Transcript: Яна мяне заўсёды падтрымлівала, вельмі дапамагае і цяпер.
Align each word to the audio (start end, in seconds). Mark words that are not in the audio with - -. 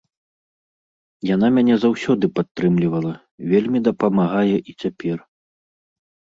Яна 1.29 1.47
мяне 1.57 1.75
заўсёды 1.83 2.25
падтрымлівала, 2.39 3.13
вельмі 3.53 3.79
дапамагае 3.91 4.57
і 4.59 4.71
цяпер. 4.81 5.17